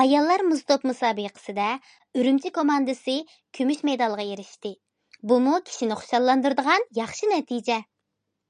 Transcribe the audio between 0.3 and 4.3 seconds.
مۇز توپ مۇسابىقىسىدە ئۈرۈمچى كوماندىسى كۈمۈش مېدالغا